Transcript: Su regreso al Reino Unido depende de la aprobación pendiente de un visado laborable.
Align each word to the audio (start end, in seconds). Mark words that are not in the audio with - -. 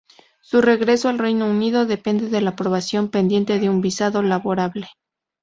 Su 0.41 0.61
regreso 0.63 1.09
al 1.09 1.19
Reino 1.19 1.45
Unido 1.45 1.85
depende 1.85 2.27
de 2.29 2.41
la 2.41 2.49
aprobación 2.49 3.09
pendiente 3.11 3.59
de 3.59 3.69
un 3.69 3.81
visado 3.81 4.23
laborable. 4.23 4.87